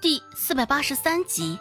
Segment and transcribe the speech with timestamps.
[0.00, 1.58] 第四百八十三集。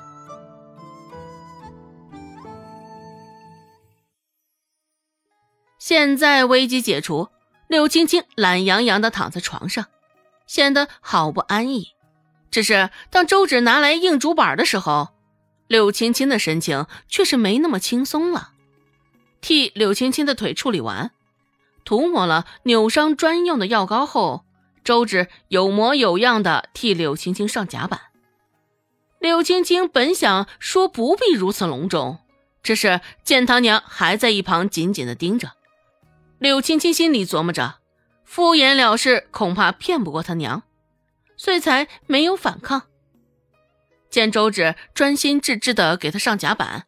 [5.77, 7.27] 现在危机解除，
[7.67, 9.87] 柳青青懒洋洋的躺在床上，
[10.47, 11.89] 显得好不安逸。
[12.49, 15.09] 只是当周芷拿来硬竹板的时候，
[15.67, 18.53] 柳青青的神情却是没那么轻松了。
[19.41, 21.11] 替柳青青的腿处理完，
[21.83, 24.45] 涂抹了扭伤专用的药膏后，
[24.85, 27.99] 周芷有模有样的替柳青青上甲板。
[29.19, 32.19] 柳青青本想说不必如此隆重，
[32.63, 35.51] 只是见他娘还在一旁紧紧的盯着。
[36.37, 37.75] 柳青青心里琢磨着，
[38.23, 40.63] 敷衍了事恐怕骗不过他娘，
[41.35, 42.83] 遂才没有反抗。
[44.09, 46.85] 见周芷专心致志的给他上甲板，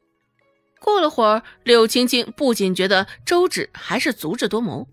[0.79, 4.87] 过了会儿，柳青青不仅觉得周芷还是足智多谋，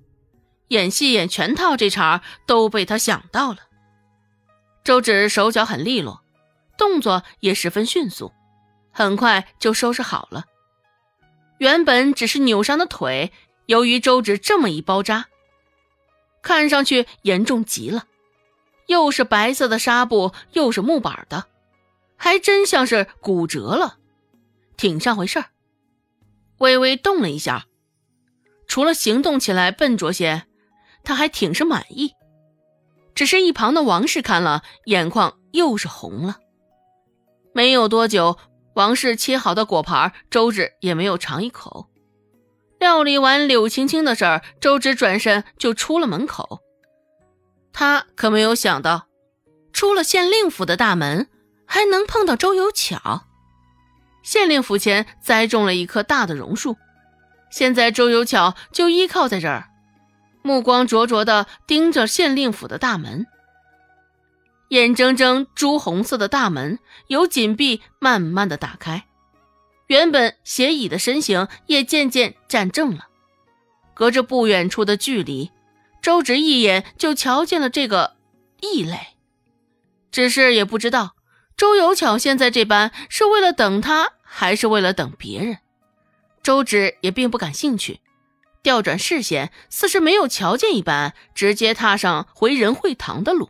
[0.69, 3.59] 演戏演全套这茬都被他想到了。
[4.83, 6.23] 周芷手脚很利落，
[6.78, 8.32] 动作也十分迅速，
[8.90, 10.46] 很快就收拾好了。
[11.58, 13.30] 原本只是扭伤的腿。
[13.66, 15.26] 由于周芷这么一包扎，
[16.40, 18.04] 看上去严重极了，
[18.86, 21.44] 又是白色的纱布，又是木板的，
[22.16, 23.98] 还真像是骨折了，
[24.78, 25.50] 挺上回事儿。
[26.56, 27.66] 微微动了一下，
[28.66, 30.44] 除了行动起来笨拙些，
[31.04, 32.14] 他还挺是满意。
[33.14, 36.38] 只是一旁的王氏看了，眼眶又是红了。
[37.52, 38.38] 没有多久，
[38.74, 41.88] 王氏切好的果盘，周芷也没有尝一口。
[42.78, 46.60] 料理完柳青青的事儿，周芷转身就出了门口。
[47.72, 49.06] 他可没有想到，
[49.72, 51.28] 出了县令府的大门，
[51.66, 53.24] 还能碰到周有巧。
[54.22, 56.77] 县令府前栽种了一棵大的榕树，
[57.50, 59.70] 现在周有巧就依靠在这儿，
[60.42, 63.27] 目光灼灼地盯着县令府的大门。
[64.69, 69.05] 眼睁睁朱红色的大门由紧闭慢慢的打开。
[69.86, 73.08] 原本斜倚的身形也渐渐站正了，
[73.95, 75.51] 隔着不远处的距离，
[76.02, 78.17] 周芷一眼就瞧见了这个
[78.61, 78.98] 异类。
[80.11, 81.14] 只是也不知道
[81.56, 85.58] 周有巧现在这般是为了等他，还是为了等别人。
[86.42, 88.00] 周芷也并不感兴趣，
[88.62, 93.48] 调转视线，似是没有瞧见一般，直接踏上回仁会堂的路。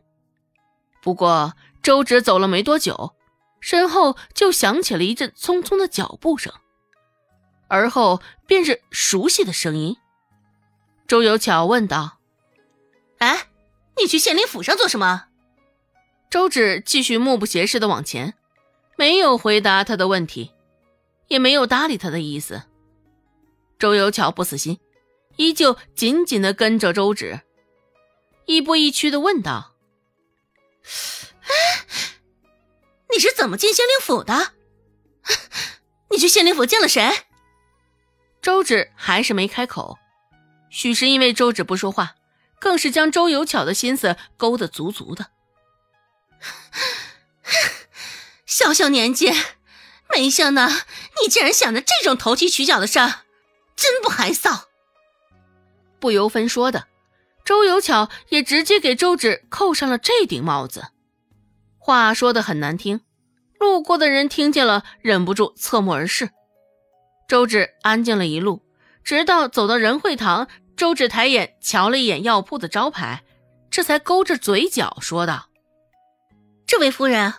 [1.02, 3.14] 不过周芷走了没多久。
[3.60, 6.52] 身后就响起了一阵匆匆的脚步声，
[7.66, 9.96] 而后便是熟悉的声音。
[11.08, 12.18] 周有巧问道
[13.18, 13.48] ：“哎，
[13.96, 15.24] 你去县令府上做什么？”
[16.30, 18.34] 周芷继续目不斜视的往前，
[18.96, 20.52] 没有回答他的问题，
[21.26, 22.62] 也没有搭理他的意思。
[23.76, 24.78] 周有巧不死心，
[25.34, 27.40] 依旧紧紧的跟着周芷，
[28.46, 29.74] 亦步亦趋的问道
[31.42, 31.84] ：“哎。”
[33.10, 34.52] 你是怎么进县令府的？
[36.10, 37.24] 你去县令府见了谁？
[38.42, 39.98] 周芷还是没开口，
[40.70, 42.16] 许是因为周芷不说话，
[42.60, 45.30] 更是将周有巧的心思勾得足足的。
[48.44, 49.32] 小小年纪，
[50.14, 53.24] 没想到你竟然想着这种投机取巧的事儿，
[53.74, 54.64] 真不害臊。
[55.98, 56.88] 不由分说的，
[57.48, 60.88] 周有巧也直接给周芷扣上了这顶帽子。
[61.78, 63.00] 话说的很难听，
[63.58, 66.28] 路过的人听见了，忍不住侧目而视。
[67.26, 68.60] 周芷安静了一路，
[69.02, 73.24] 直到走到仁惠堂，周芷抬眼瞧了一眼药铺的招牌，
[73.70, 75.48] 这才勾着嘴角说道
[76.68, 77.32] ：“这位夫人，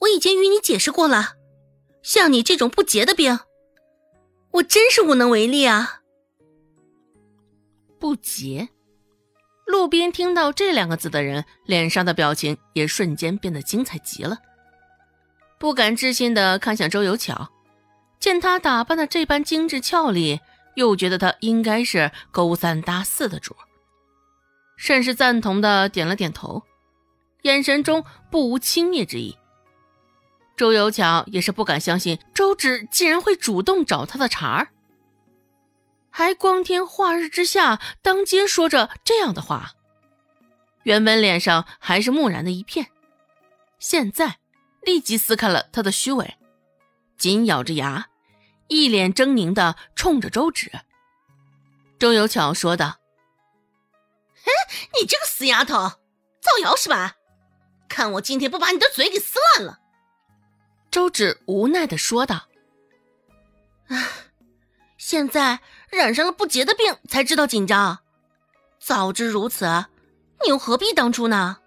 [0.00, 1.36] 我已经与你解释过了，
[2.02, 3.40] 像你这种不洁的病，
[4.50, 6.02] 我真是无能为力啊。
[7.98, 8.68] 不洁。”
[9.72, 14.36] 路边听到这两个字的人，脸上的表情也瞬间变得精彩极了。
[15.58, 17.48] 不敢置信的看向周有巧，
[18.20, 20.40] 见她打扮的这般精致俏丽，
[20.74, 23.56] 又觉得她应该是勾三搭四的主，
[24.76, 26.64] 甚是赞同的点了点头，
[27.40, 29.38] 眼神中不无轻蔑之意。
[30.54, 34.68] 周有巧也是不敢相信周芷竟然会主动找他的茬儿。
[36.14, 39.72] 还光天化日之下，当街说着这样的话，
[40.82, 42.88] 原本脸上还是木然的一片，
[43.78, 44.38] 现在
[44.82, 46.36] 立即撕开了他的虚伪，
[47.16, 48.08] 紧咬着牙，
[48.68, 50.70] 一脸狰狞的冲着周芷。
[51.98, 52.98] 周有巧说道
[54.44, 54.52] ：“嘿，
[55.00, 55.74] 你这个死丫头，
[56.40, 57.16] 造谣是吧？
[57.88, 59.78] 看我今天不把你的嘴给撕烂了！”
[60.90, 62.48] 周芷无奈的说道
[63.88, 63.96] ：“啊。”
[65.12, 65.60] 现在
[65.90, 67.98] 染上了不洁的病，才知道紧张。
[68.78, 69.66] 早知如此，
[70.42, 71.58] 你又何必当初呢？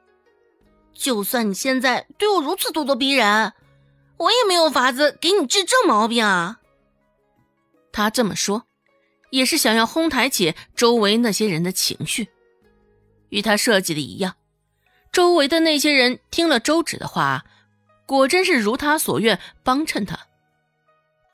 [0.95, 3.53] 就算你现在对我如此咄咄逼人，
[4.17, 6.59] 我也没有法子给你治这毛病啊。
[7.91, 8.63] 他这么说，
[9.29, 12.29] 也是想要哄抬起周围那些人的情绪。
[13.29, 14.37] 与他设计的一样，
[15.11, 17.45] 周围的那些人听了周芷的话，
[18.07, 20.17] 果真是如他所愿，帮衬他。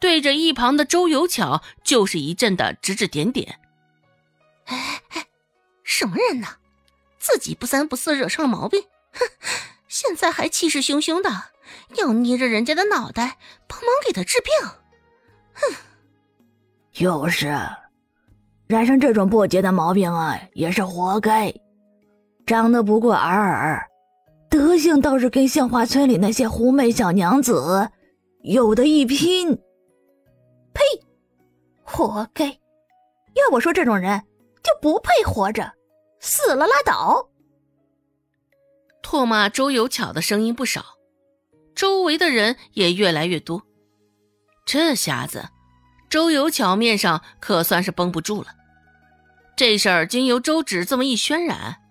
[0.02, 3.60] 对着一旁的周有巧，就是一阵的指指点点。
[4.66, 5.28] 哎哎，
[5.84, 6.48] 什么人呢？
[7.20, 8.82] 自己不三不四，惹上了毛病，
[9.14, 9.20] 哼！
[9.88, 11.30] 现在还气势汹汹的
[11.98, 13.38] 要捏着人家的脑袋
[13.68, 14.52] 帮忙给他治病，
[15.54, 15.76] 哼！
[16.92, 17.48] 就是，
[18.68, 21.54] 染上这种不洁的毛病啊，也是活该。
[22.48, 23.88] 长得不过尔尔，
[24.50, 27.88] 德性倒是跟杏花村里那些狐媚小娘子
[28.42, 29.62] 有的一拼。
[30.74, 30.82] 呸！
[31.84, 32.46] 活该！
[33.34, 34.20] 要我说，这种人
[34.64, 35.74] 就不配活着，
[36.20, 37.30] 死了拉倒。
[39.02, 40.98] 唾骂周有巧的声音不少，
[41.76, 43.64] 周围的人也越来越多。
[44.66, 45.50] 这下子，
[46.10, 48.50] 周有巧面上可算是绷不住了。
[49.58, 51.82] 这事儿经由周芷这么一渲染，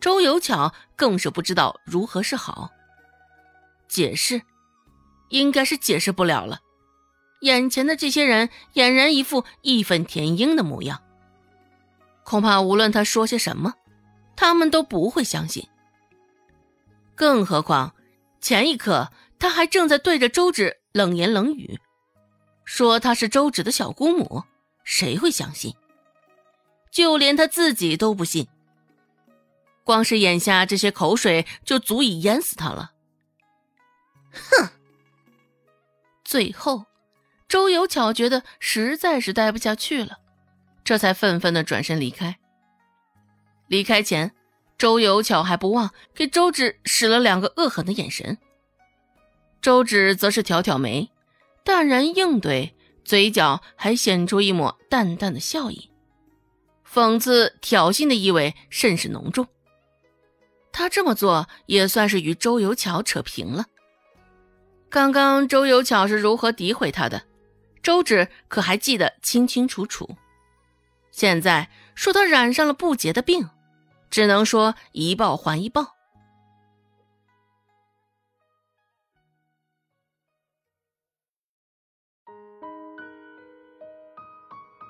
[0.00, 2.70] 周有巧更是不知道如何是好。
[3.88, 4.42] 解释，
[5.30, 6.60] 应该是解释不了了。
[7.40, 11.02] 眼前的这些人俨然一副义愤填膺的模样，
[12.24, 13.74] 恐怕无论他说些什么，
[14.36, 15.66] 他们都不会相信。
[17.14, 17.94] 更何况，
[18.40, 21.78] 前一刻他还正在对着周芷冷言冷语，
[22.64, 24.44] 说她是周芷的小姑母，
[24.84, 25.74] 谁会相信？
[26.90, 28.48] 就连他自己都不信。
[29.84, 32.92] 光是眼下这些口水就足以淹死他了。
[34.32, 34.68] 哼，
[36.24, 36.84] 最后。
[37.50, 40.18] 周有巧觉得实在是待不下去了，
[40.84, 42.38] 这才愤愤的转身离开。
[43.66, 44.30] 离开前，
[44.78, 48.38] 周有巧还不忘给周芷使了两个恶狠的眼神。
[49.60, 51.10] 周芷则是挑挑眉，
[51.64, 55.90] 淡然应对，嘴角还显出一抹淡淡的笑意，
[56.88, 59.48] 讽刺挑衅的意味甚是浓重。
[60.70, 63.66] 他这么做也算是与周有巧扯平了。
[64.88, 67.24] 刚刚周有巧是如何诋毁他的？
[67.82, 70.16] 周芷可还记得清清楚楚，
[71.10, 73.48] 现在说他染上了不洁的病，
[74.10, 75.96] 只能说一报还一报。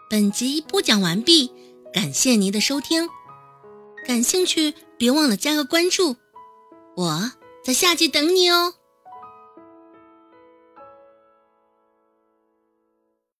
[0.08, 1.52] 本集播讲完毕，
[1.92, 3.08] 感谢您的收听，
[4.04, 6.16] 感兴趣别忘了加个关注，
[6.96, 7.30] 我
[7.62, 8.74] 在下集等你哦。